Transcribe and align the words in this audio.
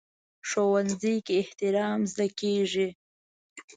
ښوونځی 0.49 1.15
کې 1.25 1.33
احترام 1.43 1.99
زده 2.11 2.27
کېږي 2.39 2.87